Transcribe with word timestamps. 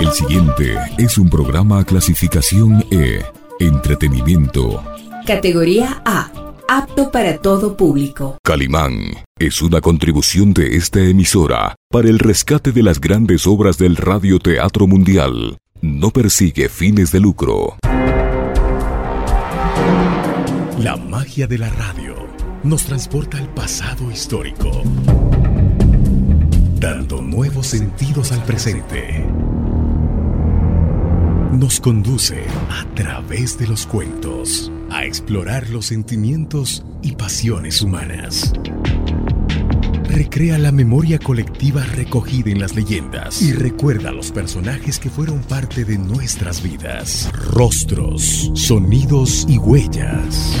El 0.00 0.10
siguiente 0.12 0.74
es 0.96 1.18
un 1.18 1.28
programa 1.28 1.84
clasificación 1.84 2.82
E, 2.90 3.22
entretenimiento. 3.60 4.82
Categoría 5.26 6.02
A, 6.04 6.30
apto 6.66 7.10
para 7.10 7.36
todo 7.36 7.76
público. 7.76 8.38
Calimán 8.42 9.24
es 9.38 9.60
una 9.60 9.82
contribución 9.82 10.54
de 10.54 10.76
esta 10.76 11.00
emisora 11.00 11.74
para 11.90 12.08
el 12.08 12.18
rescate 12.18 12.72
de 12.72 12.82
las 12.82 13.00
grandes 13.00 13.46
obras 13.46 13.76
del 13.76 13.96
radioteatro 13.96 14.86
mundial. 14.86 15.58
No 15.82 16.10
persigue 16.10 16.70
fines 16.70 17.12
de 17.12 17.20
lucro. 17.20 17.76
La 20.78 20.96
magia 20.96 21.46
de 21.46 21.58
la 21.58 21.68
radio 21.68 22.14
nos 22.64 22.84
transporta 22.84 23.38
al 23.38 23.52
pasado 23.52 24.10
histórico, 24.10 24.82
dando 26.82 27.22
nuevos 27.22 27.68
sentidos 27.68 28.32
al 28.32 28.42
presente. 28.42 29.24
Nos 31.52 31.78
conduce 31.80 32.42
a 32.70 32.84
través 32.96 33.56
de 33.56 33.68
los 33.68 33.86
cuentos 33.86 34.72
a 34.90 35.04
explorar 35.04 35.70
los 35.70 35.86
sentimientos 35.86 36.84
y 37.00 37.12
pasiones 37.12 37.82
humanas. 37.82 38.52
Recrea 40.08 40.58
la 40.58 40.72
memoria 40.72 41.20
colectiva 41.20 41.84
recogida 41.84 42.50
en 42.50 42.58
las 42.58 42.74
leyendas 42.74 43.40
y 43.40 43.52
recuerda 43.52 44.10
los 44.10 44.32
personajes 44.32 44.98
que 44.98 45.08
fueron 45.08 45.38
parte 45.42 45.84
de 45.84 45.98
nuestras 45.98 46.64
vidas. 46.64 47.30
Rostros, 47.32 48.50
sonidos 48.56 49.46
y 49.48 49.56
huellas. 49.56 50.60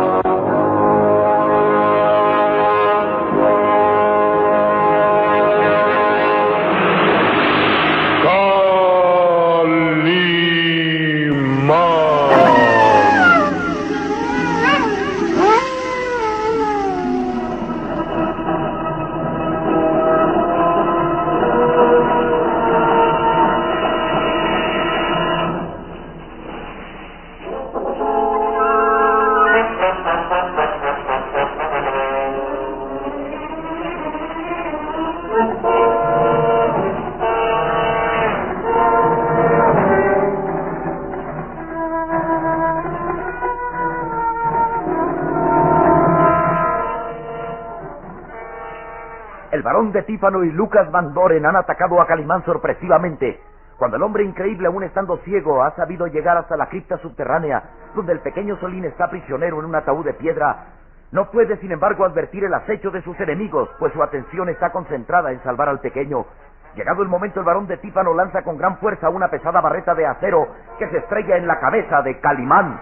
De 49.91 50.03
Tífano 50.03 50.43
y 50.43 50.51
Lucas 50.51 50.89
Van 50.91 51.13
Doren 51.13 51.45
han 51.45 51.55
atacado 51.55 52.01
a 52.01 52.07
Calimán 52.07 52.43
sorpresivamente. 52.45 53.39
Cuando 53.77 53.97
el 53.97 54.03
hombre 54.03 54.23
increíble, 54.23 54.67
aún 54.67 54.83
estando 54.83 55.17
ciego, 55.17 55.63
ha 55.63 55.75
sabido 55.75 56.07
llegar 56.07 56.37
hasta 56.37 56.55
la 56.55 56.67
cripta 56.67 56.97
subterránea, 56.97 57.63
donde 57.95 58.13
el 58.13 58.19
pequeño 58.19 58.57
Solín 58.57 58.85
está 58.85 59.09
prisionero 59.09 59.59
en 59.59 59.65
un 59.65 59.75
ataúd 59.75 60.05
de 60.05 60.13
piedra, 60.13 60.65
no 61.11 61.29
puede, 61.29 61.57
sin 61.57 61.73
embargo, 61.73 62.05
advertir 62.05 62.45
el 62.45 62.53
acecho 62.53 62.89
de 62.89 63.01
sus 63.01 63.19
enemigos, 63.19 63.69
pues 63.79 63.91
su 63.91 64.01
atención 64.01 64.47
está 64.47 64.71
concentrada 64.71 65.33
en 65.33 65.43
salvar 65.43 65.67
al 65.67 65.81
pequeño. 65.81 66.25
Llegado 66.73 67.03
el 67.03 67.09
momento, 67.09 67.41
el 67.41 67.45
varón 67.45 67.67
de 67.67 67.75
Tífano 67.77 68.13
lanza 68.13 68.43
con 68.43 68.57
gran 68.57 68.77
fuerza 68.77 69.09
una 69.09 69.27
pesada 69.27 69.59
barreta 69.59 69.93
de 69.93 70.05
acero 70.05 70.47
que 70.79 70.87
se 70.87 70.99
estrella 70.99 71.35
en 71.35 71.47
la 71.47 71.59
cabeza 71.59 72.01
de 72.01 72.17
Calimán. 72.21 72.79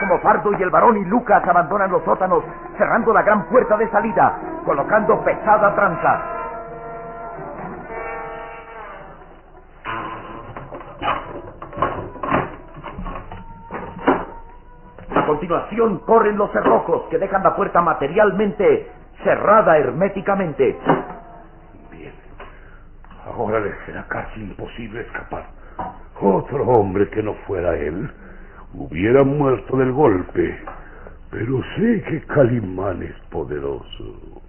Como 0.00 0.18
fardo 0.18 0.52
y 0.58 0.62
el 0.62 0.70
varón 0.70 0.96
y 0.96 1.04
Lucas 1.04 1.42
abandonan 1.46 1.90
los 1.90 2.02
sótanos, 2.04 2.44
cerrando 2.76 3.12
la 3.12 3.22
gran 3.22 3.44
puerta 3.46 3.76
de 3.76 3.88
salida, 3.90 4.38
colocando 4.64 5.22
pesada 5.24 5.74
tranza. 5.74 6.22
A 15.14 15.26
continuación 15.26 15.98
corren 16.00 16.36
los 16.36 16.50
cerrojos 16.52 17.04
que 17.10 17.18
dejan 17.18 17.42
la 17.42 17.54
puerta 17.56 17.80
materialmente 17.80 18.90
cerrada 19.22 19.78
herméticamente. 19.78 20.78
Ahora 23.26 23.58
le 23.60 23.74
será 23.86 24.04
casi 24.08 24.40
imposible 24.40 25.00
escapar. 25.00 25.44
Otro 26.20 26.64
hombre 26.64 27.08
que 27.10 27.22
no 27.22 27.34
fuera 27.46 27.74
él 27.76 28.10
hubiera 28.74 29.24
muerto 29.24 29.76
del 29.76 29.92
golpe. 29.92 30.58
Pero 31.30 31.62
sé 31.76 32.02
que 32.08 32.22
Calimán 32.26 33.02
es 33.02 33.14
poderoso. 33.30 34.42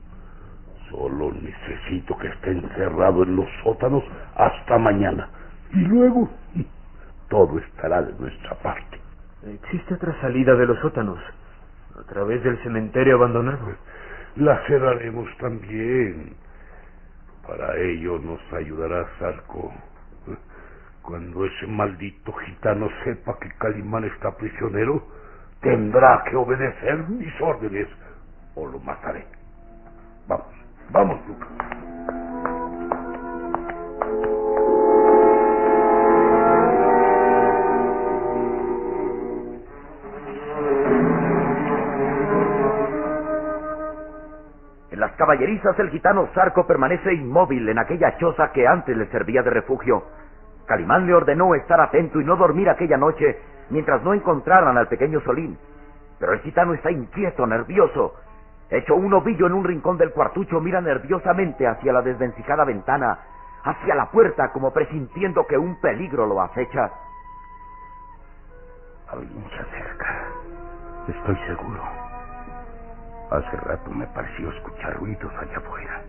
Solo 0.89 1.31
necesito 1.33 2.17
que 2.17 2.27
esté 2.27 2.51
encerrado 2.51 3.23
en 3.23 3.35
los 3.35 3.47
sótanos 3.63 4.03
hasta 4.35 4.77
mañana. 4.77 5.29
Y 5.73 5.79
luego 5.79 6.29
todo 7.29 7.57
estará 7.59 8.01
de 8.03 8.13
nuestra 8.19 8.55
parte. 8.55 8.99
Existe 9.45 9.93
otra 9.93 10.19
salida 10.21 10.55
de 10.55 10.65
los 10.65 10.79
sótanos, 10.79 11.19
a 11.99 12.03
través 12.11 12.43
del 12.43 12.57
cementerio 12.63 13.15
abandonado. 13.15 13.75
La 14.37 14.59
cerraremos 14.67 15.27
también. 15.37 16.35
Para 17.47 17.77
ello 17.77 18.19
nos 18.19 18.39
ayudará 18.53 19.05
Zarco. 19.19 19.71
Cuando 21.05 21.45
ese 21.45 21.67
maldito 21.67 22.33
gitano 22.33 22.89
sepa 23.03 23.37
que 23.37 23.51
Calimán 23.59 24.05
está 24.05 24.35
prisionero, 24.35 25.03
tendrá 25.61 26.23
que 26.27 26.35
obedecer 26.35 26.97
mis 27.07 27.31
órdenes 27.39 27.87
o 28.55 28.65
lo 28.65 28.79
mataré. 28.79 29.23
Vamos, 30.27 30.47
vamos, 30.89 31.19
Lucas. 31.27 31.47
En 44.89 44.99
las 44.99 45.11
caballerizas 45.17 45.77
el 45.77 45.91
gitano 45.91 46.29
Zarco 46.33 46.65
permanece 46.65 47.13
inmóvil 47.13 47.69
en 47.69 47.77
aquella 47.77 48.17
choza 48.17 48.51
que 48.51 48.65
antes 48.65 48.97
le 48.97 49.05
servía 49.11 49.43
de 49.43 49.51
refugio. 49.51 50.24
Calimán 50.65 51.05
le 51.05 51.13
ordenó 51.13 51.53
estar 51.55 51.79
atento 51.79 52.19
y 52.19 52.25
no 52.25 52.35
dormir 52.35 52.69
aquella 52.69 52.97
noche 52.97 53.39
mientras 53.69 54.01
no 54.03 54.13
encontraran 54.13 54.77
al 54.77 54.87
pequeño 54.87 55.21
Solín. 55.21 55.57
Pero 56.19 56.33
el 56.33 56.39
gitano 56.39 56.73
está 56.73 56.91
inquieto, 56.91 57.45
nervioso. 57.45 58.15
Hecho 58.69 58.95
un 58.95 59.13
ovillo 59.13 59.45
en 59.47 59.53
un 59.53 59.63
rincón 59.63 59.97
del 59.97 60.11
cuartucho, 60.11 60.59
mira 60.59 60.81
nerviosamente 60.81 61.67
hacia 61.67 61.93
la 61.93 62.01
desvencijada 62.01 62.65
ventana, 62.65 63.19
hacia 63.63 63.95
la 63.95 64.09
puerta, 64.09 64.51
como 64.51 64.73
presintiendo 64.73 65.45
que 65.45 65.57
un 65.57 65.79
peligro 65.79 66.25
lo 66.25 66.41
acecha. 66.41 66.89
Alguien 69.11 69.45
se 69.49 69.59
acerca. 69.59 70.27
Estoy 71.07 71.35
seguro. 71.47 71.83
Hace 73.29 73.57
rato 73.57 73.91
me 73.91 74.07
pareció 74.07 74.49
escuchar 74.51 74.95
ruidos 74.97 75.31
allá 75.39 75.57
afuera. 75.57 76.01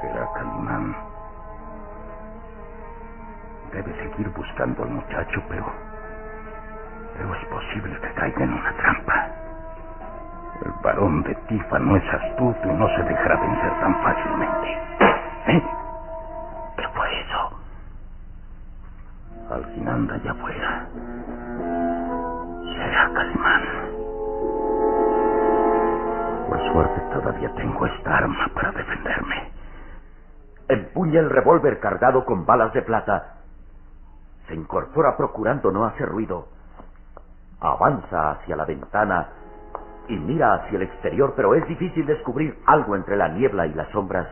Será 0.00 0.28
Calimán. 0.34 1.09
Debe 3.72 3.94
seguir 3.94 4.28
buscando 4.30 4.82
al 4.82 4.90
muchacho, 4.90 5.42
pero... 5.48 5.64
Pero 7.16 7.34
es 7.34 7.44
posible 7.46 8.00
que 8.00 8.14
caiga 8.14 8.44
en 8.44 8.52
una 8.52 8.72
trampa. 8.76 9.28
El 10.64 10.72
varón 10.82 11.22
de 11.22 11.34
Tifa 11.48 11.78
no 11.78 11.96
es 11.96 12.14
astuto 12.14 12.60
y 12.64 12.72
no 12.72 12.88
se 12.88 13.02
dejará 13.04 13.36
vencer 13.40 13.80
tan 13.80 14.02
fácilmente. 14.02 14.78
¿Eh? 15.46 15.62
¿Qué 16.76 16.88
fue 16.88 17.20
eso? 17.20 17.60
Alguien 19.54 19.88
anda 19.88 20.14
allá 20.16 20.32
afuera. 20.32 20.86
Será 22.74 23.10
Calimán. 23.14 23.62
Por 26.48 26.72
suerte 26.72 27.00
todavía 27.12 27.54
tengo 27.54 27.86
esta 27.86 28.16
arma 28.18 28.48
para 28.54 28.72
defenderme. 28.72 29.52
Empuña 30.68 31.20
el 31.20 31.30
revólver 31.30 31.80
cargado 31.80 32.24
con 32.24 32.44
balas 32.44 32.72
de 32.72 32.82
plata. 32.82 33.39
Se 34.50 34.56
incorpora 34.56 35.16
procurando 35.16 35.70
no 35.70 35.84
hacer 35.84 36.08
ruido. 36.08 36.48
Avanza 37.60 38.32
hacia 38.32 38.56
la 38.56 38.64
ventana 38.64 39.28
y 40.08 40.16
mira 40.16 40.54
hacia 40.54 40.76
el 40.76 40.82
exterior, 40.82 41.34
pero 41.36 41.54
es 41.54 41.64
difícil 41.68 42.04
descubrir 42.04 42.58
algo 42.66 42.96
entre 42.96 43.16
la 43.16 43.28
niebla 43.28 43.68
y 43.68 43.74
las 43.74 43.88
sombras. 43.90 44.26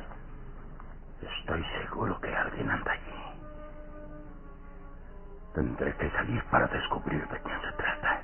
Estoy 1.23 1.65
seguro 1.85 2.21
que 2.21 2.35
alguien 2.35 2.69
anda 2.69 2.91
allí. 2.91 3.39
Tendré 5.55 5.95
que 5.95 6.11
salir 6.11 6.43
para 6.51 6.67
descubrir 6.67 7.21
de 7.29 7.39
quién 7.39 7.61
se 7.61 7.77
trata. 7.77 8.21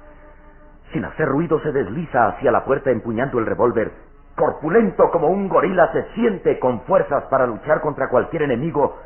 Sin 0.93 1.05
hacer 1.05 1.29
ruido 1.29 1.61
se 1.61 1.71
desliza 1.71 2.27
hacia 2.27 2.51
la 2.51 2.65
puerta 2.65 2.91
empuñando 2.91 3.39
el 3.39 3.47
revólver. 3.47 3.93
Corpulento 4.35 5.13
como 5.13 5.29
un 5.29 5.49
gorila 5.49 5.93
se 5.93 6.13
siente 6.15 6.59
con 6.59 6.81
fuerzas 6.87 7.23
para 7.27 7.47
luchar 7.47 7.81
contra 7.83 8.09
cualquier 8.09 8.43
enemigo, 8.43 8.99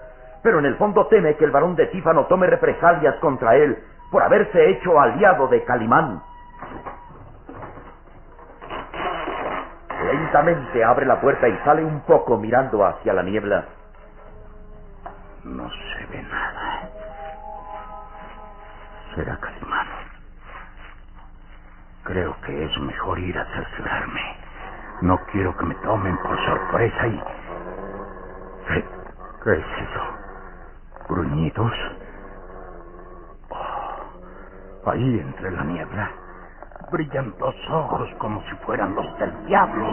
pero 0.43 0.59
en 0.59 0.67
el 0.67 0.77
fondo 0.77 1.07
teme 1.07 1.37
que 1.37 1.45
el 1.45 1.51
varón 1.51 1.77
de 1.77 1.87
Tífano 1.87 2.27
tome 2.27 2.47
represalias 2.47 3.17
contra 3.17 3.57
él 3.57 3.79
por 4.11 4.23
haberse 4.23 4.71
hecho 4.71 4.99
aliado 5.01 5.49
de 5.49 5.65
Calimán. 5.65 6.23
Lentamente 10.05 10.85
abre 10.85 11.07
la 11.07 11.21
puerta 11.21 11.49
y 11.49 11.57
sale 11.65 11.85
un 11.85 12.01
poco 12.01 12.39
mirando 12.39 12.85
hacia 12.85 13.13
la 13.13 13.23
niebla. 13.23 13.65
No 15.45 15.69
se 15.69 16.07
ve 16.07 16.23
nada. 16.23 16.89
Será 19.15 19.37
Calimán. 19.39 19.87
Creo 22.05 22.35
que 22.47 22.65
es 22.65 22.79
mejor 22.81 23.19
ir 23.19 23.37
a 23.39 23.45
cerciorarme. 23.45 24.37
No 25.03 25.19
quiero 25.31 25.57
que 25.57 25.65
me 25.67 25.75
tomen 25.77 26.17
por 26.19 26.37
sorpresa 26.47 27.07
y... 27.07 27.23
¿Qué, 28.69 28.85
qué 29.45 29.53
es 29.53 29.67
eso? 29.91 30.18
¿Gruñidos? 31.09 31.73
Oh, 33.51 34.91
ahí 34.91 35.21
entre 35.21 35.53
la 35.53 35.65
niebla 35.65 36.13
brillan 36.93 37.35
dos 37.39 37.55
ojos 37.71 38.09
como 38.19 38.43
si 38.45 38.57
fueran 38.67 38.95
los 38.95 39.19
del 39.19 39.47
diablo. 39.47 39.93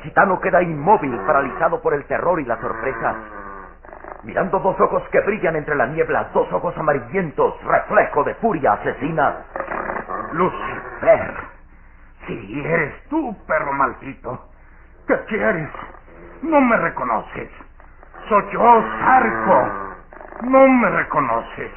El 0.00 0.04
gitano 0.04 0.40
queda 0.40 0.62
inmóvil, 0.62 1.14
paralizado 1.26 1.82
por 1.82 1.92
el 1.92 2.06
terror 2.06 2.40
y 2.40 2.46
la 2.46 2.58
sorpresa, 2.58 3.14
mirando 4.22 4.58
dos 4.58 4.80
ojos 4.80 5.02
que 5.12 5.20
brillan 5.20 5.56
entre 5.56 5.74
la 5.74 5.88
niebla, 5.88 6.30
dos 6.32 6.50
ojos 6.54 6.74
amarillentos, 6.78 7.62
reflejo 7.64 8.24
de 8.24 8.34
furia 8.36 8.72
asesina. 8.72 9.44
Lucifer, 10.32 11.34
si 12.26 12.62
eres 12.64 12.94
tú, 13.10 13.36
perro 13.46 13.74
maldito, 13.74 14.48
¿qué 15.06 15.20
quieres? 15.28 15.68
No 16.44 16.62
me 16.62 16.78
reconoces. 16.78 17.50
Soy 18.30 18.42
yo, 18.52 18.82
Zarco. 19.04 19.68
No 20.44 20.66
me 20.66 20.88
reconoces. 20.88 21.72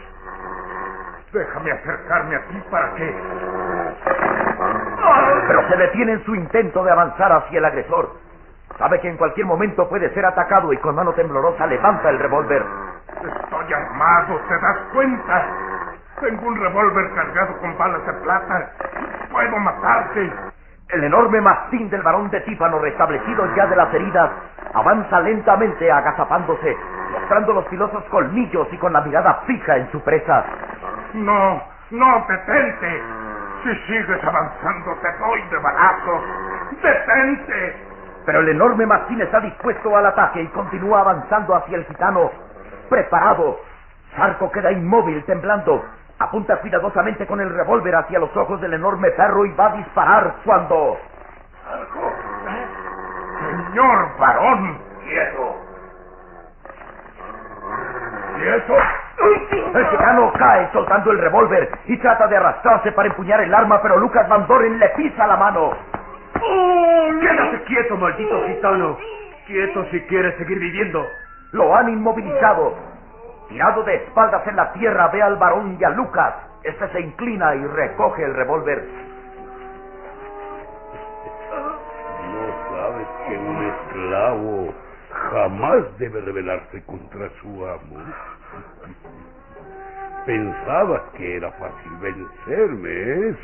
Déjame 1.33 1.71
acercarme 1.73 2.37
a 2.37 2.47
ti 2.47 2.63
para 2.71 2.93
que... 2.95 3.62
Pero 5.47 5.67
se 5.67 5.77
detiene 5.77 6.13
en 6.13 6.25
su 6.25 6.35
intento 6.35 6.83
de 6.83 6.91
avanzar 6.91 7.31
hacia 7.31 7.59
el 7.59 7.65
agresor. 7.65 8.09
Sabe 8.77 8.99
que 8.99 9.09
en 9.09 9.17
cualquier 9.17 9.45
momento 9.45 9.87
puede 9.87 10.13
ser 10.13 10.25
atacado 10.25 10.73
y 10.73 10.77
con 10.77 10.95
mano 10.95 11.13
temblorosa 11.13 11.67
levanta 11.67 12.09
el 12.09 12.19
revólver. 12.19 12.63
Estoy 13.07 13.73
armado, 13.73 14.39
¿te 14.47 14.57
das 14.59 14.77
cuenta? 14.93 15.45
Tengo 16.19 16.47
un 16.47 16.59
revólver 16.59 17.11
cargado 17.13 17.57
con 17.59 17.77
balas 17.77 18.05
de 18.05 18.13
plata. 18.13 18.71
Puedo 19.31 19.57
matarte. 19.57 20.31
El 20.89 21.03
enorme 21.03 21.41
mastín 21.41 21.89
del 21.89 22.01
varón 22.01 22.29
de 22.29 22.41
Tífano, 22.41 22.79
restablecido 22.79 23.45
ya 23.55 23.67
de 23.67 23.75
las 23.75 23.93
heridas, 23.93 24.29
avanza 24.73 25.19
lentamente 25.21 25.91
agazapándose, 25.91 26.75
mostrando 27.11 27.53
los 27.53 27.67
filosos 27.67 28.03
colmillos 28.05 28.67
y 28.71 28.77
con 28.77 28.93
la 28.93 29.01
mirada 29.01 29.41
fija 29.45 29.77
en 29.77 29.91
su 29.91 30.01
presa. 30.01 30.45
No, 31.13 31.61
no, 31.91 32.25
detente. 32.27 33.01
Si 33.63 33.73
sigues 33.87 34.23
avanzando, 34.23 34.93
te 35.01 35.17
doy 35.19 35.41
de 35.43 35.57
balazos. 35.57 36.21
¡Detente! 36.81 37.75
Pero 38.25 38.39
el 38.41 38.49
enorme 38.49 38.85
mastín 38.85 39.21
está 39.21 39.39
dispuesto 39.39 39.95
al 39.95 40.05
ataque 40.05 40.41
y 40.41 40.47
continúa 40.47 40.99
avanzando 40.99 41.55
hacia 41.55 41.77
el 41.77 41.85
gitano, 41.85 42.29
preparado. 42.89 43.59
Zarco 44.17 44.51
queda 44.51 44.71
inmóvil, 44.71 45.23
temblando. 45.23 45.83
Apunta 46.19 46.57
cuidadosamente 46.57 47.25
con 47.25 47.39
el 47.39 47.53
revólver 47.53 47.95
hacia 47.95 48.19
los 48.19 48.35
ojos 48.35 48.59
del 48.59 48.73
enorme 48.73 49.11
perro 49.11 49.45
y 49.45 49.53
va 49.53 49.67
a 49.67 49.77
disparar 49.77 50.35
cuando... 50.43 50.97
Señor 53.39 54.17
varón, 54.17 54.77
quieto. 55.03 55.55
Quieto. 58.35 58.75
El 59.73 59.87
gitano 59.87 60.31
cae 60.33 60.69
soltando 60.71 61.11
el 61.11 61.19
revólver 61.19 61.69
y 61.85 61.97
trata 61.97 62.27
de 62.27 62.37
arrastrarse 62.37 62.91
para 62.91 63.09
empuñar 63.09 63.41
el 63.41 63.53
arma, 63.53 63.81
pero 63.81 63.97
Lucas 63.97 64.27
Van 64.29 64.45
Doren 64.47 64.77
le 64.77 64.89
pisa 64.89 65.25
la 65.25 65.37
mano. 65.37 65.71
Quédate 67.19 67.63
quieto, 67.63 67.97
maldito 67.97 68.45
gitano. 68.47 68.97
Quieto 69.47 69.85
si 69.91 70.01
quieres 70.01 70.35
seguir 70.37 70.59
viviendo. 70.59 71.05
Lo 71.51 71.75
han 71.75 71.89
inmovilizado. 71.89 72.75
Tirado 73.49 73.83
de 73.83 73.95
espaldas 73.95 74.45
en 74.47 74.55
la 74.55 74.71
tierra, 74.73 75.07
ve 75.09 75.21
al 75.21 75.37
varón 75.37 75.77
y 75.79 75.83
a 75.83 75.89
Lucas. 75.89 76.33
Este 76.63 76.87
se 76.89 77.01
inclina 77.01 77.55
y 77.55 77.65
recoge 77.65 78.23
el 78.23 78.33
revólver. 78.33 78.83
No 82.31 82.77
sabes 82.77 83.07
que 83.27 83.37
un 83.37 83.63
esclavo 83.65 84.73
jamás 85.31 85.97
debe 85.99 86.21
rebelarse 86.21 86.83
contra 86.85 87.29
su 87.41 87.65
amo. 87.65 87.99
Pensabas 90.25 91.01
que 91.17 91.37
era 91.37 91.51
fácil 91.51 91.91
vencerme, 91.99 92.89
¿eh? 92.89 93.35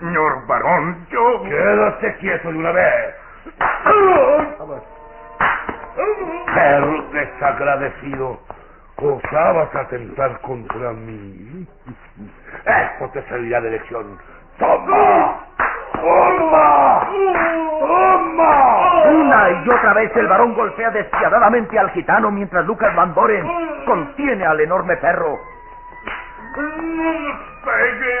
Señor 0.00 0.46
varón, 0.46 1.06
yo... 1.10 1.42
Quédate 1.42 2.16
quieto 2.16 2.50
de 2.50 2.58
una 2.58 2.72
vez. 2.72 3.14
Perro 6.54 7.02
desagradecido. 7.12 8.40
Osabas 8.96 9.74
atentar 9.74 10.40
contra 10.40 10.92
mí. 10.92 11.66
Esto 12.64 13.10
te 13.12 13.22
servirá 13.28 13.60
de 13.60 13.70
lección. 13.72 14.18
¡Toma! 14.58 15.46
¡Toma! 16.02 17.08
¡Toma! 17.78 19.02
Una 19.04 19.50
y 19.50 19.68
otra 19.68 19.92
vez 19.94 20.10
el 20.16 20.26
varón 20.26 20.54
golpea 20.54 20.90
despiadadamente 20.90 21.78
al 21.78 21.90
gitano 21.90 22.30
mientras 22.32 22.66
Lucas 22.66 22.94
Van 22.96 23.14
Doren 23.14 23.46
contiene 23.86 24.44
al 24.44 24.60
enorme 24.60 24.96
perro. 24.96 25.38
No 26.56 26.62
me 26.82 27.34
pegue, 27.64 28.14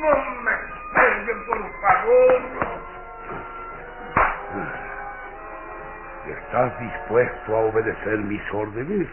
no 0.00 0.12
me 0.44 0.52
pegue, 0.94 1.34
por 1.46 1.58
favor. 1.82 2.40
¿Estás 6.26 6.80
dispuesto 6.80 7.56
a 7.56 7.60
obedecer 7.60 8.18
mis 8.18 8.42
órdenes? 8.54 9.08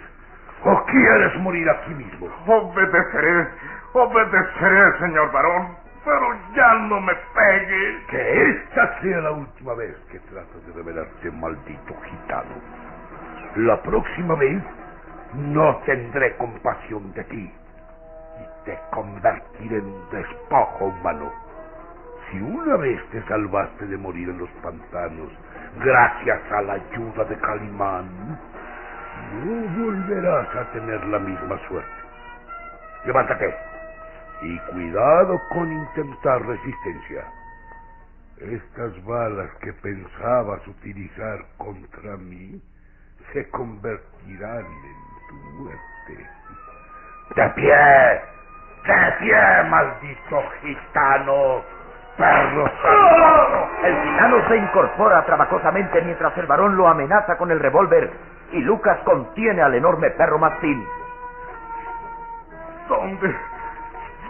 ¿O 0.64 0.86
quieres 0.86 1.36
morir 1.42 1.70
aquí 1.70 1.94
mismo? 1.94 2.28
Obedeceré, 2.48 3.48
obedeceré, 3.94 5.00
señor 5.00 5.32
varón, 5.32 5.76
pero 6.08 6.34
ya 6.56 6.74
no 6.88 7.02
me 7.02 7.14
pegue. 7.36 8.06
Que 8.10 8.50
esta 8.50 9.02
sea 9.02 9.20
la 9.20 9.32
última 9.32 9.74
vez 9.74 9.94
que 10.10 10.20
tratas 10.20 10.66
de 10.66 10.74
revelarte, 10.74 11.30
maldito 11.32 11.94
gitano. 12.02 12.56
La 13.58 13.82
próxima 13.82 14.36
vez 14.36 14.64
no 15.34 15.76
tendré 15.86 16.38
compasión 16.38 17.12
de 17.12 17.24
ti 17.26 17.52
y 17.52 18.66
te 18.66 18.80
convertiré 18.92 19.80
en 19.80 20.10
despojo 20.10 20.86
humano. 20.86 21.30
Si 22.32 22.40
una 22.40 22.78
vez 22.78 23.02
te 23.10 23.22
salvaste 23.24 23.88
de 23.88 23.98
morir 23.98 24.30
en 24.30 24.38
los 24.38 24.50
pantanos 24.64 25.30
gracias 25.84 26.40
a 26.54 26.62
la 26.62 26.74
ayuda 26.74 27.26
de 27.26 27.36
Calimán, 27.38 28.40
no 29.44 29.84
volverás 29.84 30.56
a 30.56 30.72
tener 30.72 31.06
la 31.08 31.20
misma 31.20 31.60
suerte. 31.68 31.92
Levántate 33.06 33.76
y 34.41 34.60
cuidado 34.72 35.39
con 35.50 35.72
intentar 35.72 36.41
resistencia. 36.46 37.25
Estas 38.39 39.03
balas 39.06 39.50
que 39.62 39.74
pensabas 39.74 40.65
utilizar 40.67 41.39
contra 41.58 42.17
mí 42.17 42.62
se 43.34 43.50
convertirán 43.50 44.65
en 44.65 45.27
tu 45.27 45.36
muerte. 45.60 46.29
¡De 47.36 47.50
pie! 47.50 48.22
¡De 48.86 49.12
pie, 49.20 49.70
maldito 49.70 50.44
gitano! 50.62 51.63
¡Perro! 52.15 52.72
El 53.84 54.03
gitano 54.03 54.48
se 54.48 54.58
incorpora 54.58 55.25
trabajosamente 55.25 56.01
mientras 56.01 56.38
el 56.38 56.48
varón 56.48 56.77
lo 56.77 56.88
amenaza 56.88 57.38
con 57.38 57.51
el 57.51 57.60
revólver 57.60 58.12
y 58.51 58.60
Lucas 58.62 59.00
contiene 59.03 59.62
al 59.62 59.75
enorme 59.75 60.12
perro 60.12 60.38
mastín. 60.39 60.86
¿Dónde? 62.88 63.36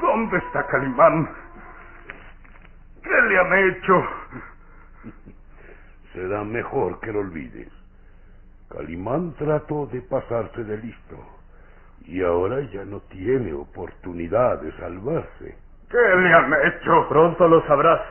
¿Dónde 0.02 0.38
está 0.38 0.66
Calimán? 0.68 1.30
¿Qué 3.04 3.22
le 3.22 3.40
han 3.40 3.54
hecho? 3.70 4.04
Será 6.14 6.44
mejor 6.44 7.00
que 7.00 7.12
lo 7.12 7.20
olvides. 7.20 7.70
Calimán 8.70 9.34
trató 9.36 9.88
de 9.88 10.02
pasarse 10.02 10.64
de 10.64 10.78
listo 10.78 11.18
y 12.06 12.22
ahora 12.24 12.62
ya 12.72 12.86
no 12.86 13.00
tiene 13.02 13.54
oportunidad 13.54 14.62
de 14.62 14.72
salvarse. 14.78 15.58
¿Qué 15.90 15.98
le 15.98 16.34
han 16.34 16.54
hecho? 16.66 17.08
Pronto 17.10 17.48
lo 17.48 17.66
sabrás. 17.68 18.02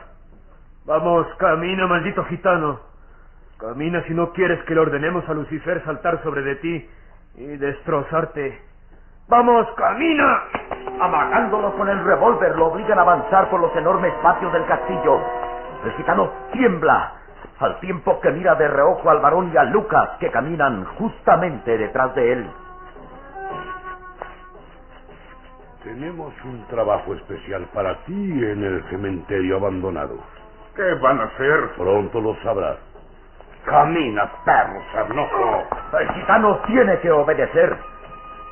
Vamos, 0.85 1.27
camina, 1.37 1.85
maldito 1.85 2.23
gitano. 2.25 2.79
Camina 3.59 4.03
si 4.03 4.13
no 4.13 4.31
quieres 4.33 4.63
que 4.65 4.73
le 4.73 4.81
ordenemos 4.81 5.27
a 5.27 5.33
Lucifer 5.33 5.83
saltar 5.83 6.21
sobre 6.23 6.41
de 6.41 6.55
ti 6.55 6.89
y 7.35 7.45
destrozarte. 7.57 8.61
¡Vamos, 9.27 9.67
camina! 9.75 10.43
Amagándolo 10.99 11.75
con 11.75 11.87
el 11.89 12.03
revólver, 12.03 12.55
lo 12.55 12.67
obligan 12.67 12.97
a 12.97 13.03
avanzar 13.03 13.49
por 13.49 13.59
los 13.59 13.75
enormes 13.75 14.13
patios 14.23 14.51
del 14.51 14.65
castillo. 14.65 15.19
El 15.85 15.91
gitano 15.93 16.31
tiembla, 16.51 17.13
al 17.59 17.79
tiempo 17.79 18.19
que 18.19 18.31
mira 18.31 18.55
de 18.55 18.67
reojo 18.67 19.09
al 19.09 19.19
varón 19.19 19.51
y 19.53 19.57
a 19.57 19.63
Lucas, 19.65 20.09
que 20.19 20.31
caminan 20.31 20.85
justamente 20.97 21.77
detrás 21.77 22.15
de 22.15 22.33
él. 22.33 22.49
Tenemos 25.83 26.33
un 26.43 26.65
trabajo 26.67 27.13
especial 27.13 27.65
para 27.73 27.95
ti 28.05 28.13
en 28.13 28.63
el 28.63 28.83
cementerio 28.89 29.57
abandonado. 29.57 30.15
¿Qué 30.75 30.95
van 30.95 31.21
a 31.21 31.25
hacer? 31.25 31.69
Pronto 31.77 32.19
lo 32.19 32.35
sabrás. 32.41 32.77
Camina, 33.65 34.29
perro 34.43 34.81
sarnoso. 34.93 35.63
El 35.99 36.09
gitano 36.13 36.59
tiene 36.67 36.99
que 36.99 37.11
obedecer. 37.11 37.77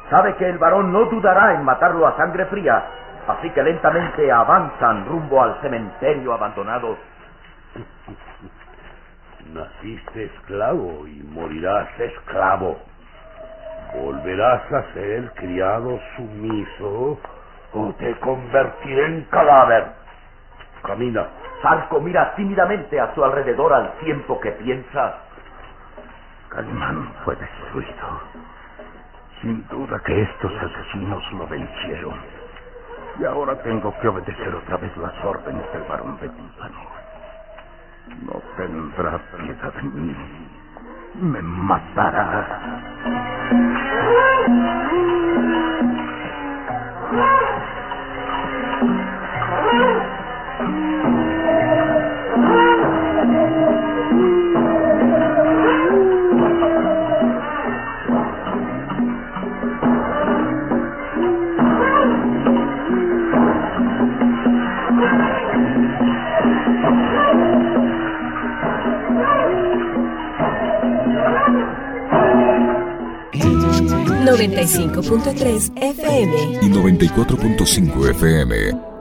Sabe 0.10 0.36
que 0.36 0.48
el 0.48 0.58
varón 0.60 0.92
no 0.92 1.06
dudará 1.06 1.54
en 1.56 1.64
matarlo 1.64 2.06
a 2.06 2.16
sangre 2.16 2.46
fría, 2.46 2.84
así 3.28 3.50
que 3.50 3.64
lentamente 3.64 4.32
avanzan 4.32 5.06
rumbo 5.06 5.42
al 5.42 5.60
cementerio 5.62 6.34
abandonado. 6.34 6.96
Naciste 9.52 10.26
esclavo 10.26 11.08
y 11.08 11.24
morirás 11.24 11.88
esclavo. 12.00 12.78
Volverás 13.96 14.72
a 14.72 14.94
ser 14.94 15.32
criado 15.34 16.00
sumiso 16.16 17.20
o 17.74 17.94
te 17.98 18.16
convertiré 18.20 19.06
en 19.06 19.24
cadáver. 19.26 19.86
Camina. 20.84 21.26
Zarco 21.62 22.00
mira 22.00 22.36
tímidamente 22.36 23.00
a 23.00 23.14
su 23.16 23.24
alrededor 23.24 23.74
al 23.74 23.92
tiempo 24.00 24.40
que 24.40 24.52
piensa. 24.52 25.16
Calimán 26.50 27.12
fue 27.24 27.36
destruido. 27.36 28.45
Sin 29.46 29.62
duda 29.68 30.02
que 30.04 30.24
estos 30.24 30.52
asesinos 30.58 31.24
lo 31.34 31.46
vencieron. 31.46 32.16
Y 33.20 33.26
ahora 33.26 33.56
tengo 33.62 33.94
que 34.02 34.08
obedecer 34.08 34.56
otra 34.56 34.78
vez 34.78 34.98
las 34.98 35.14
órdenes 35.24 35.72
del 35.72 35.84
varón 35.84 36.18
de 36.20 36.28
Tímpano. 36.30 36.80
No 38.24 38.42
tendrá 38.58 39.22
piedad 39.38 39.72
de 39.72 39.84
mí. 39.84 40.16
Me 41.22 41.44
matará. 41.44 42.82
...95.3 74.66 75.72
FM... 75.78 76.60
y 76.64 76.70
94.5 76.70 78.10
FM. 78.10 78.95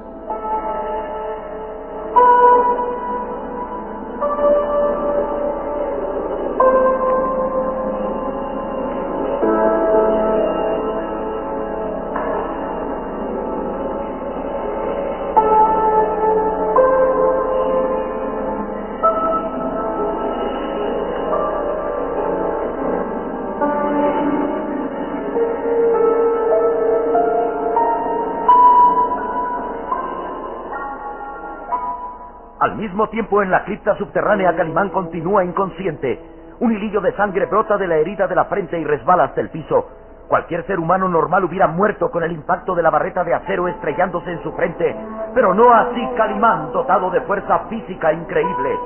Mismo 32.85 33.09
tiempo, 33.09 33.43
en 33.43 33.51
la 33.51 33.65
cripta 33.65 33.97
subterránea, 33.97 34.55
Calimán 34.55 34.91
continúa 34.91 35.43
inconsciente. 35.43 36.21
Un 36.61 36.71
hilillo 36.71 37.01
de 37.01 37.13
sangre 37.13 37.47
brota 37.47 37.79
de 37.79 37.87
la 37.87 37.97
herida 37.97 38.27
de 38.27 38.35
la 38.35 38.45
frente 38.45 38.79
y 38.79 38.85
resbala 38.85 39.25
hasta 39.25 39.41
el 39.41 39.49
piso. 39.49 39.89
Cualquier 40.29 40.67
ser 40.67 40.79
humano 40.79 41.09
normal 41.09 41.45
hubiera 41.45 41.67
muerto 41.67 42.11
con 42.11 42.23
el 42.23 42.33
impacto 42.33 42.75
de 42.75 42.83
la 42.83 42.91
barreta 42.91 43.25
de 43.25 43.33
acero 43.33 43.69
estrellándose 43.69 44.33
en 44.33 44.43
su 44.43 44.53
frente, 44.53 44.95
pero 45.35 45.55
no 45.55 45.73
así 45.73 46.07
Calimán, 46.15 46.73
dotado 46.73 47.11
de 47.11 47.23
fuerza 47.23 47.61
física 47.71 48.13
increíble. 48.13 48.79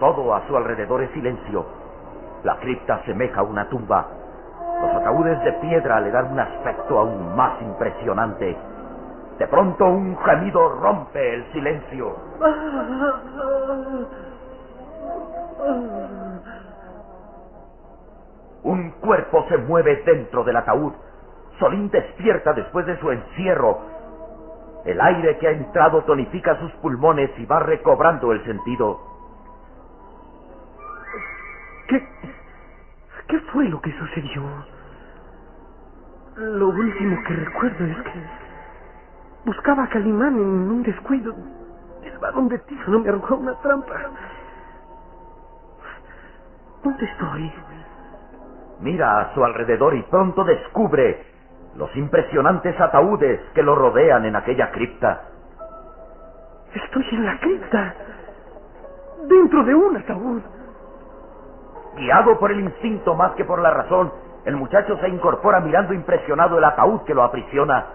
Todo 0.00 0.34
a 0.34 0.44
su 0.48 0.56
alrededor 0.56 1.00
es 1.02 1.10
silencio. 1.12 1.66
La 2.42 2.56
cripta 2.56 3.00
semeja 3.04 3.40
a 3.40 3.44
una 3.44 3.68
tumba. 3.68 4.06
Los 4.82 4.90
ataúdes 4.96 5.40
de 5.44 5.52
piedra 5.52 6.00
le 6.00 6.10
dan 6.10 6.32
un 6.32 6.40
aspecto 6.40 6.98
aún 6.98 7.36
más 7.36 7.62
impresionante. 7.62 8.56
De 9.38 9.46
pronto 9.46 9.86
un 9.86 10.16
gemido 10.16 10.68
rompe 10.80 11.34
el 11.34 11.52
silencio. 11.52 12.16
Un 18.64 18.90
cuerpo 19.00 19.46
se 19.48 19.58
mueve 19.58 20.02
dentro 20.04 20.42
del 20.42 20.56
ataúd. 20.56 20.92
Solín 21.60 21.88
despierta 21.90 22.52
después 22.52 22.84
de 22.86 22.98
su 22.98 23.12
encierro. 23.12 23.78
El 24.84 25.00
aire 25.00 25.38
que 25.38 25.46
ha 25.46 25.52
entrado 25.52 26.02
tonifica 26.02 26.58
sus 26.58 26.72
pulmones 26.82 27.30
y 27.38 27.46
va 27.46 27.60
recobrando 27.60 28.32
el 28.32 28.44
sentido. 28.44 29.00
¿Qué, 31.88 32.06
qué 33.28 33.38
fue 33.52 33.68
lo 33.68 33.80
que 33.80 33.92
sucedió? 33.98 34.42
Lo 36.36 36.68
último 36.68 37.22
que 37.26 37.34
recuerdo 37.34 37.84
es 37.84 37.96
que 38.02 38.47
buscaba 39.44 39.84
a 39.84 39.88
Calimán 39.88 40.34
en 40.34 40.70
un 40.70 40.82
descuido. 40.82 41.34
El 42.02 42.18
varón 42.18 42.48
de 42.48 42.60
no 42.86 43.00
me 43.00 43.08
arrojó 43.08 43.36
una 43.36 43.54
trampa. 43.60 43.94
¿Dónde 46.82 47.04
estoy? 47.04 47.52
Mira 48.80 49.20
a 49.20 49.34
su 49.34 49.44
alrededor 49.44 49.94
y 49.94 50.02
pronto 50.02 50.44
descubre 50.44 51.26
los 51.76 51.94
impresionantes 51.96 52.78
ataúdes 52.80 53.40
que 53.54 53.62
lo 53.62 53.74
rodean 53.74 54.24
en 54.24 54.36
aquella 54.36 54.70
cripta. 54.70 55.22
Estoy 56.74 57.06
en 57.12 57.24
la 57.24 57.38
cripta, 57.40 57.94
dentro 59.26 59.64
de 59.64 59.74
un 59.74 59.96
ataúd. 59.96 60.42
Guiado 61.96 62.38
por 62.38 62.52
el 62.52 62.60
instinto 62.60 63.14
más 63.14 63.32
que 63.32 63.44
por 63.44 63.60
la 63.60 63.70
razón, 63.70 64.12
el 64.44 64.56
muchacho 64.56 64.96
se 64.98 65.08
incorpora 65.08 65.60
mirando 65.60 65.92
impresionado 65.92 66.58
el 66.58 66.64
ataúd 66.64 67.02
que 67.02 67.14
lo 67.14 67.22
aprisiona. 67.22 67.86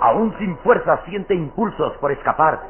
Aún 0.00 0.34
sin 0.38 0.56
fuerza 0.58 0.98
siente 1.06 1.34
impulsos 1.34 1.92
por 1.98 2.12
escapar. 2.12 2.60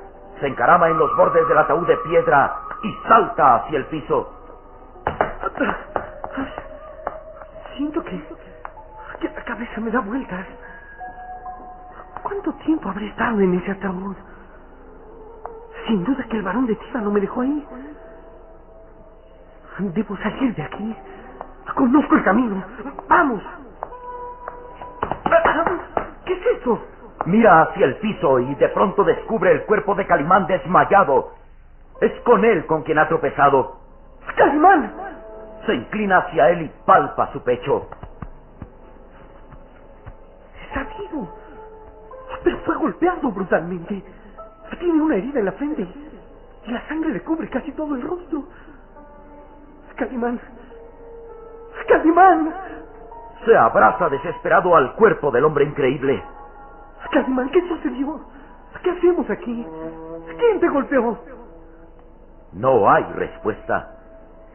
Se 0.40 0.46
encarama 0.46 0.88
en 0.88 0.98
los 0.98 1.14
bordes 1.16 1.46
del 1.48 1.58
ataúd 1.58 1.86
de 1.86 1.96
piedra 1.98 2.54
y 2.82 2.92
salta 3.08 3.56
hacia 3.56 3.78
el 3.78 3.86
piso. 3.86 4.32
Siento 7.76 8.02
que, 8.02 8.22
que 9.20 9.28
la 9.28 9.44
cabeza 9.44 9.80
me 9.80 9.90
da 9.90 10.00
vueltas. 10.00 10.46
¿Cuánto 12.22 12.52
tiempo 12.64 12.88
habré 12.88 13.08
estado 13.08 13.40
en 13.40 13.54
ese 13.54 13.72
ataúd? 13.72 14.16
Sin 15.86 16.04
duda 16.04 16.24
que 16.28 16.36
el 16.36 16.42
varón 16.42 16.66
de 16.66 16.78
no 16.94 17.10
me 17.10 17.20
dejó 17.20 17.40
ahí. 17.42 17.66
Debo 19.78 20.16
salir 20.16 20.54
de 20.54 20.62
aquí. 20.62 20.96
Conozco 21.74 22.16
el 22.16 22.24
camino. 22.24 22.64
¡Vamos! 23.08 23.42
¿Qué 26.24 26.32
es 26.32 26.60
eso? 26.60 26.78
Mira 27.26 27.62
hacia 27.62 27.86
el 27.86 27.96
piso 27.96 28.38
y 28.38 28.54
de 28.54 28.68
pronto 28.68 29.04
descubre 29.04 29.52
el 29.52 29.62
cuerpo 29.64 29.94
de 29.94 30.06
Calimán 30.06 30.46
desmayado. 30.46 31.32
Es 32.00 32.12
con 32.22 32.44
él 32.44 32.64
con 32.66 32.82
quien 32.82 32.98
ha 32.98 33.08
tropezado. 33.08 33.76
¡Calimán! 34.36 34.92
Se 35.66 35.74
inclina 35.74 36.18
hacia 36.18 36.50
él 36.50 36.62
y 36.62 36.72
palpa 36.86 37.30
su 37.32 37.42
pecho. 37.42 37.88
Está 40.68 40.86
vivo. 40.98 41.28
Pero 42.44 42.58
fue 42.58 42.76
golpeado 42.76 43.30
brutalmente. 43.30 44.02
Tiene 44.78 45.02
una 45.02 45.16
herida 45.16 45.40
en 45.40 45.44
la 45.44 45.52
frente 45.52 45.88
y 46.66 46.70
la 46.70 46.86
sangre 46.86 47.10
le 47.10 47.20
cubre 47.22 47.48
casi 47.48 47.72
todo 47.72 47.94
el 47.94 48.02
rostro. 48.02 48.44
Calimán. 49.96 50.40
Calimán. 51.88 52.54
Se 53.44 53.56
abraza 53.56 54.08
desesperado 54.08 54.76
al 54.76 54.94
cuerpo 54.94 55.30
del 55.30 55.44
hombre 55.44 55.64
increíble. 55.64 56.22
Calimán, 57.10 57.48
¿qué 57.50 57.60
sucedió? 57.68 58.20
¿Qué 58.82 58.90
hacemos 58.90 59.28
aquí? 59.30 59.66
¿Quién 60.38 60.60
te 60.60 60.68
golpeó? 60.68 61.18
No 62.52 62.90
hay 62.90 63.04
respuesta. 63.14 63.94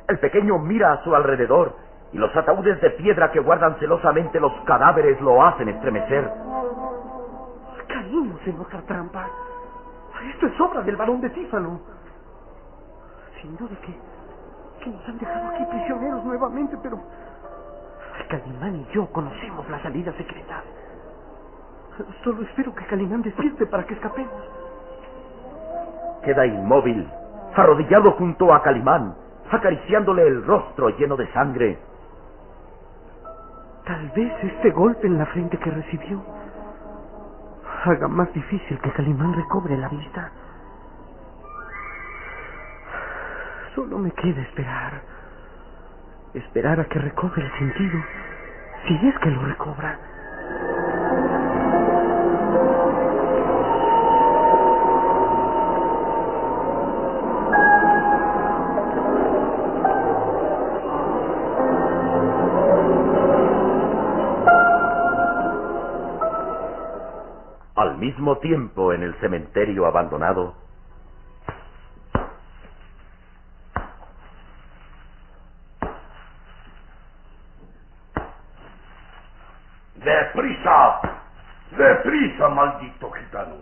El 0.08 0.20
pequeño 0.20 0.58
mira 0.60 0.94
a 0.94 1.04
su 1.04 1.16
alrededor 1.16 1.76
y 2.12 2.18
los 2.18 2.36
ataúdes 2.36 2.80
de 2.82 2.92
piedra 2.92 3.32
que 3.32 3.40
guardan 3.40 3.76
celosamente 3.80 4.40
los 4.40 4.54
cadáveres 4.66 5.20
lo 5.22 5.44
hacen 5.44 5.70
estremecer. 5.70 6.32
Caímos 7.88 8.40
en 8.46 8.58
nuestra 8.58 8.82
trampa. 8.82 9.28
Esto 10.34 10.48
es 10.48 10.62
obra 10.62 10.82
del 10.82 10.96
varón 10.96 11.22
de 11.22 11.30
Tífano. 11.32 11.82
Sin 13.42 13.58
duda 13.58 13.76
que 13.82 13.98
que 14.84 14.90
nos 14.90 15.08
han 15.08 15.18
dejado 15.18 15.48
aquí 15.48 15.64
prisioneros 15.66 16.26
nuevamente, 16.26 16.78
pero 16.84 17.00
Calimán 18.30 18.76
y 18.76 18.88
yo 18.94 19.08
conocemos 19.12 19.70
la 19.70 19.82
salida 19.82 20.12
secreta. 20.14 20.62
Solo 22.24 22.42
espero 22.44 22.74
que 22.74 22.86
Calimán 22.86 23.22
despierte 23.22 23.66
para 23.68 23.86
que 23.86 23.94
escapemos. 23.94 24.44
Queda 26.24 26.46
inmóvil, 26.46 27.08
arrodillado 27.56 28.12
junto 28.14 28.54
a 28.54 28.64
Calimán, 28.64 29.16
acariciándole 29.52 30.28
el 30.28 30.46
rostro 30.46 30.90
lleno 30.90 31.16
de 31.16 31.32
sangre. 31.34 31.78
Tal 33.86 34.10
vez 34.16 34.32
este 34.44 34.72
golpe 34.72 35.08
en 35.08 35.18
la 35.18 35.26
frente 35.28 35.58
que 35.58 35.70
recibió 35.70 36.24
haga 37.86 38.08
más 38.08 38.32
difícil 38.34 38.80
que 38.80 38.92
Calimán 38.92 39.34
recobre 39.34 39.78
la 39.78 39.90
vista. 39.90 40.32
Solo 43.76 43.98
me 43.98 44.12
queda 44.12 44.42
esperar. 44.42 45.02
Esperar 46.34 46.80
a 46.80 46.86
que 46.86 47.00
recobre 47.00 47.44
el 47.44 47.52
sentido. 47.60 48.00
Si 48.88 49.08
es 49.08 49.20
que 49.20 49.30
lo 49.32 49.42
recobra. 49.44 50.00
Al 67.84 67.98
mismo 67.98 68.38
tiempo, 68.38 68.94
en 68.94 69.04
el 69.04 69.14
cementerio 69.16 69.86
abandonado, 69.86 70.56
¡Deprisa, 81.78 82.48
maldito 82.48 83.12
gitano! 83.12 83.56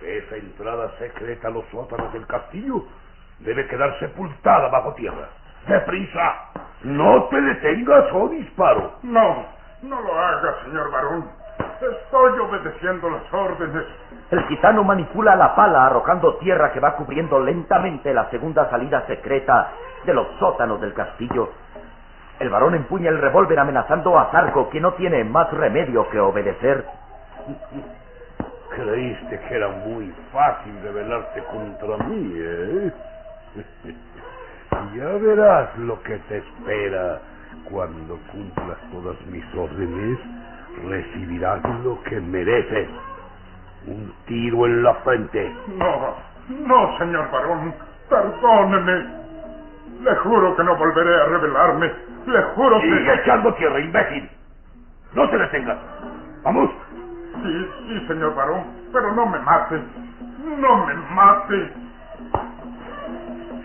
Esa 0.00 0.36
entrada 0.36 0.96
secreta 1.00 1.48
a 1.48 1.50
los 1.50 1.64
sótanos 1.72 2.12
del 2.12 2.28
castillo 2.28 2.84
debe 3.40 3.66
quedar 3.66 3.98
sepultada 3.98 4.68
bajo 4.68 4.94
tierra. 4.94 5.30
¡Deprisa! 5.66 6.52
¡No 6.84 7.24
te 7.24 7.40
detengas 7.40 8.04
o 8.12 8.28
disparo! 8.28 8.92
No, 9.02 9.46
no 9.82 10.00
lo 10.00 10.16
hagas, 10.16 10.62
señor 10.62 10.92
varón. 10.92 11.45
Estoy 11.80 12.38
obedeciendo 12.38 13.10
las 13.10 13.32
órdenes. 13.32 13.84
El 14.30 14.42
gitano 14.44 14.82
manipula 14.82 15.36
la 15.36 15.54
pala 15.54 15.86
arrojando 15.86 16.36
tierra 16.36 16.72
que 16.72 16.80
va 16.80 16.96
cubriendo 16.96 17.38
lentamente 17.38 18.14
la 18.14 18.30
segunda 18.30 18.70
salida 18.70 19.06
secreta 19.06 19.72
de 20.04 20.14
los 20.14 20.26
sótanos 20.38 20.80
del 20.80 20.94
castillo. 20.94 21.50
El 22.40 22.48
varón 22.48 22.74
empuña 22.74 23.10
el 23.10 23.18
revólver 23.18 23.58
amenazando 23.58 24.18
a 24.18 24.30
Zarco, 24.30 24.70
que 24.70 24.80
no 24.80 24.92
tiene 24.94 25.22
más 25.24 25.50
remedio 25.52 26.08
que 26.08 26.18
obedecer. 26.18 26.84
Creíste 28.70 29.40
que 29.40 29.54
era 29.54 29.68
muy 29.68 30.12
fácil 30.32 30.72
rebelarte 30.82 31.42
contra 31.44 31.96
mí, 32.06 32.32
¿eh? 32.36 32.92
ya 34.96 35.06
verás 35.06 35.76
lo 35.78 36.02
que 36.02 36.18
te 36.28 36.38
espera 36.38 37.20
cuando 37.70 38.18
cumplas 38.30 38.78
todas 38.92 39.20
mis 39.26 39.44
órdenes. 39.54 40.18
Recibirás 40.84 41.62
lo 41.82 42.02
que 42.02 42.20
mereces. 42.20 42.88
Un 43.86 44.12
tiro 44.26 44.66
en 44.66 44.82
la 44.82 44.94
frente. 44.96 45.54
No, 45.76 46.14
no, 46.48 46.98
señor 46.98 47.30
varón. 47.30 47.74
Perdóneme. 48.08 49.26
Le 50.02 50.14
juro 50.16 50.56
que 50.56 50.64
no 50.64 50.76
volveré 50.76 51.20
a 51.20 51.24
rebelarme. 51.24 51.92
Le 52.26 52.42
juro 52.54 52.80
que... 52.80 52.98
Sigue 52.98 53.14
echando 53.14 53.54
tierra, 53.54 53.80
imbécil. 53.80 54.30
No 55.14 55.30
te 55.30 55.38
detengas. 55.38 55.78
Vamos. 56.44 56.70
Sí, 57.42 57.68
sí, 57.88 58.06
señor 58.08 58.34
varón, 58.34 58.64
pero 58.92 59.12
no 59.12 59.26
me 59.26 59.38
mate. 59.40 59.80
No 60.58 60.86
me 60.86 60.94
mate. 61.14 61.72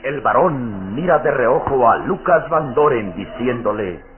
El 0.04 0.21
varón 0.21 0.95
mira 0.95 1.19
de 1.19 1.32
reojo 1.32 1.89
a 1.89 1.97
Lucas 1.97 2.50
Van 2.50 2.74
Doren 2.74 3.13
diciéndole... 3.15 4.11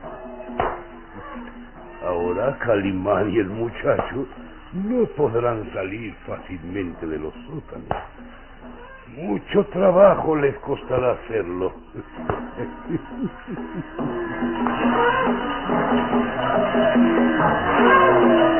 Ahora 2.03 2.57
Calimán 2.59 3.29
y 3.31 3.37
el 3.37 3.47
muchacho 3.47 4.27
no 4.73 5.05
podrán 5.15 5.71
salir 5.73 6.13
fácilmente 6.27 7.07
de 7.07 7.17
los 7.17 7.33
sótanos. 7.47 7.87
Mucho 9.15 9.65
trabajo 9.67 10.35
les 10.35 10.55
costará 10.57 11.13
hacerlo. 11.13 11.73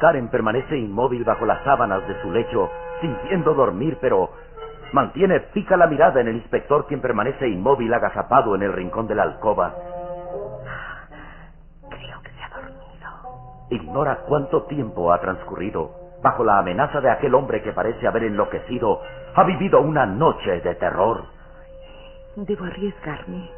Karen 0.00 0.28
permanece 0.28 0.78
inmóvil 0.78 1.24
bajo 1.24 1.44
las 1.44 1.62
sábanas 1.62 2.06
de 2.08 2.20
su 2.22 2.32
lecho, 2.32 2.70
sintiendo 3.02 3.52
dormir, 3.52 3.98
pero 4.00 4.30
mantiene 4.92 5.40
fija 5.52 5.76
la 5.76 5.86
mirada 5.86 6.20
en 6.22 6.28
el 6.28 6.36
inspector, 6.36 6.86
quien 6.86 7.02
permanece 7.02 7.46
inmóvil, 7.46 7.92
agazapado 7.92 8.54
en 8.54 8.62
el 8.62 8.72
rincón 8.72 9.06
de 9.06 9.14
la 9.14 9.24
alcoba. 9.24 9.74
Creo 11.90 12.22
que 12.22 12.30
se 12.30 12.42
ha 12.42 12.48
dormido. 12.48 13.68
Ignora 13.70 14.20
cuánto 14.26 14.62
tiempo 14.64 15.12
ha 15.12 15.20
transcurrido. 15.20 15.90
Bajo 16.22 16.44
la 16.44 16.58
amenaza 16.58 17.00
de 17.00 17.10
aquel 17.10 17.34
hombre 17.34 17.62
que 17.62 17.72
parece 17.72 18.06
haber 18.06 18.24
enloquecido, 18.24 19.02
ha 19.34 19.44
vivido 19.44 19.80
una 19.82 20.06
noche 20.06 20.60
de 20.62 20.74
terror. 20.76 21.24
Debo 22.36 22.64
arriesgarme. 22.64 23.50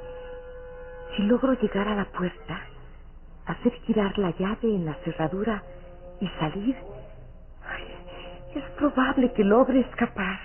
Si 1.16 1.22
logro 1.22 1.52
llegar 1.54 1.86
a 1.86 1.94
la 1.94 2.04
puerta, 2.06 2.60
hacer 3.46 3.72
girar 3.84 4.18
la 4.18 4.30
llave 4.30 4.74
en 4.74 4.86
la 4.86 4.94
cerradura 5.04 5.62
y 6.22 6.28
salir, 6.38 6.76
es 8.54 8.64
probable 8.78 9.32
que 9.32 9.44
logre 9.44 9.80
escapar. 9.80 10.38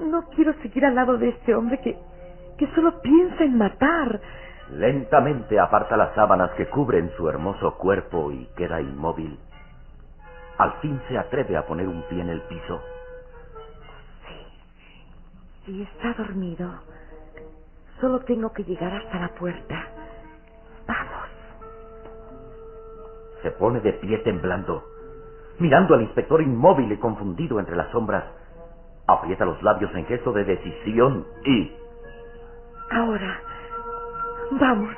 No 0.00 0.22
quiero 0.30 0.54
seguir 0.62 0.84
al 0.86 0.94
lado 0.94 1.18
de 1.18 1.28
este 1.28 1.54
hombre 1.54 1.78
que, 1.82 1.96
que 2.58 2.66
solo 2.74 3.00
piensa 3.02 3.44
en 3.44 3.58
matar. 3.58 4.20
Lentamente 4.72 5.60
aparta 5.60 5.96
las 5.96 6.14
sábanas 6.14 6.50
que 6.52 6.66
cubren 6.68 7.10
su 7.16 7.28
hermoso 7.28 7.76
cuerpo 7.76 8.32
y 8.32 8.46
queda 8.56 8.80
inmóvil. 8.80 9.38
Al 10.58 10.72
fin 10.80 11.00
se 11.08 11.18
atreve 11.18 11.56
a 11.56 11.66
poner 11.66 11.86
un 11.86 12.02
pie 12.08 12.22
en 12.22 12.30
el 12.30 12.40
piso. 12.42 12.80
Si 15.66 15.82
está 15.82 16.14
dormido, 16.14 16.82
solo 18.00 18.20
tengo 18.20 18.52
que 18.52 18.64
llegar 18.64 18.94
hasta 18.94 19.20
la 19.20 19.28
puerta. 19.34 19.88
Vamos. 20.86 21.25
Se 23.46 23.52
pone 23.52 23.78
de 23.78 23.92
pie 23.92 24.18
temblando, 24.24 24.82
mirando 25.60 25.94
al 25.94 26.02
inspector 26.02 26.42
inmóvil 26.42 26.90
y 26.90 26.96
confundido 26.96 27.60
entre 27.60 27.76
las 27.76 27.88
sombras. 27.92 28.24
Aprieta 29.06 29.44
los 29.44 29.62
labios 29.62 29.94
en 29.94 30.04
gesto 30.06 30.32
de 30.32 30.42
decisión 30.42 31.24
y... 31.44 31.72
Ahora. 32.90 33.40
Vamos. 34.50 34.90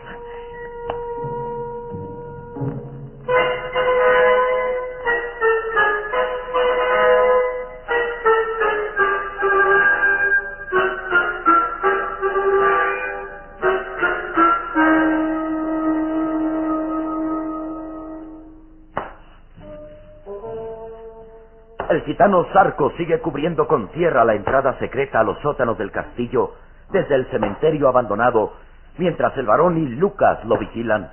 El 22.18 22.24
gitano 22.24 22.52
Zarco 22.52 22.90
sigue 22.96 23.20
cubriendo 23.20 23.68
con 23.68 23.92
tierra 23.92 24.24
la 24.24 24.34
entrada 24.34 24.76
secreta 24.80 25.20
a 25.20 25.22
los 25.22 25.38
sótanos 25.38 25.78
del 25.78 25.92
castillo 25.92 26.52
desde 26.90 27.14
el 27.14 27.30
cementerio 27.30 27.86
abandonado, 27.88 28.54
mientras 28.96 29.36
el 29.36 29.46
varón 29.46 29.78
y 29.78 29.86
Lucas 29.86 30.44
lo 30.44 30.58
vigilan. 30.58 31.12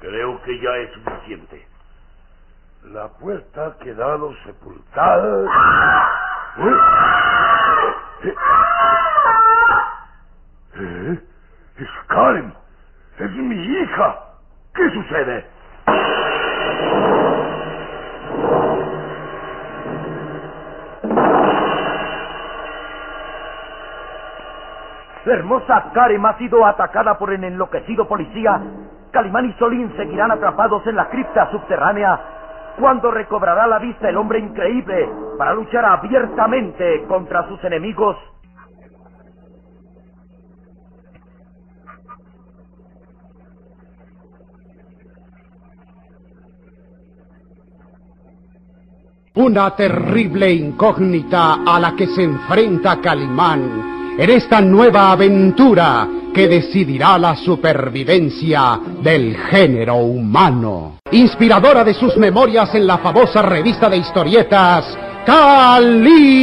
Creo 0.00 0.40
que 0.40 0.58
ya 0.58 0.74
es 0.78 0.92
suficiente. 0.92 1.66
La 2.84 3.08
puerta 3.08 3.66
ha 3.66 3.76
quedado 3.76 4.32
sepultada. 4.46 5.44
¿Eh? 8.24 8.34
¿Eh? 10.76 11.20
Es 11.76 11.88
Karen. 12.06 12.54
Es 13.18 13.30
mi 13.32 13.56
hija. 13.56 14.18
¿Qué 14.74 14.90
sucede? 14.94 15.46
La 25.24 25.34
hermosa 25.34 25.90
Karen 25.94 26.26
ha 26.26 26.36
sido 26.36 26.66
atacada 26.66 27.16
por 27.16 27.32
el 27.32 27.44
enloquecido 27.44 28.08
policía. 28.08 28.60
Calimán 29.12 29.46
y 29.46 29.52
Solín 29.52 29.92
seguirán 29.96 30.32
atrapados 30.32 30.84
en 30.86 30.96
la 30.96 31.08
cripta 31.08 31.48
subterránea. 31.52 32.20
Cuando 32.78 33.10
recobrará 33.12 33.68
la 33.68 33.78
vista 33.78 34.08
el 34.08 34.16
hombre 34.16 34.40
increíble 34.40 35.08
para 35.38 35.54
luchar 35.54 35.84
abiertamente 35.84 37.04
contra 37.06 37.46
sus 37.46 37.62
enemigos? 37.62 38.16
Una 49.34 49.74
terrible 49.76 50.50
incógnita 50.52 51.58
a 51.64 51.78
la 51.78 51.94
que 51.96 52.06
se 52.06 52.24
enfrenta 52.24 53.00
Calimán 53.00 54.01
en 54.18 54.30
esta 54.30 54.60
nueva 54.60 55.12
aventura 55.12 56.08
que 56.32 56.48
decidirá 56.48 57.18
la 57.18 57.36
supervivencia 57.36 58.80
del 59.02 59.36
género 59.36 59.96
humano. 59.96 60.98
Inspiradora 61.10 61.84
de 61.84 61.94
sus 61.94 62.16
memorias 62.16 62.74
en 62.74 62.86
la 62.86 62.98
famosa 62.98 63.42
revista 63.42 63.88
de 63.88 63.98
historietas 63.98 64.96
Calimán. 65.24 66.42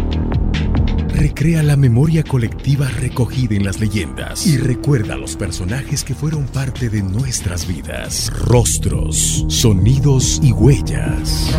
Recrea 1.21 1.61
la 1.61 1.77
memoria 1.77 2.23
colectiva 2.23 2.89
recogida 2.89 3.53
en 3.53 3.63
las 3.63 3.79
leyendas 3.79 4.47
y 4.47 4.57
recuerda 4.57 5.13
a 5.13 5.17
los 5.17 5.35
personajes 5.35 6.03
que 6.03 6.15
fueron 6.15 6.47
parte 6.47 6.89
de 6.89 7.03
nuestras 7.03 7.67
vidas. 7.67 8.31
Rostros, 8.35 9.45
sonidos 9.47 10.39
y 10.41 10.51
huellas. 10.51 11.55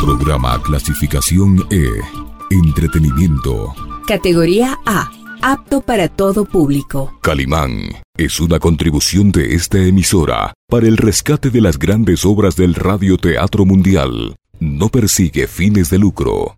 Programa 0.00 0.62
clasificación 0.62 1.66
E. 1.72 1.88
Entretenimiento. 2.52 3.74
Categoría 4.06 4.78
A. 4.86 5.10
Apto 5.42 5.80
para 5.80 6.06
todo 6.06 6.44
público. 6.44 7.18
Calimán 7.20 8.01
es 8.24 8.38
una 8.40 8.60
contribución 8.60 9.32
de 9.32 9.54
esta 9.54 9.78
emisora 9.78 10.54
para 10.68 10.86
el 10.86 10.96
rescate 10.96 11.50
de 11.50 11.60
las 11.60 11.78
grandes 11.78 12.24
obras 12.24 12.54
del 12.54 12.74
radioteatro 12.74 13.64
mundial. 13.64 14.36
No 14.60 14.88
persigue 14.88 15.48
fines 15.48 15.90
de 15.90 15.98
lucro. 15.98 16.56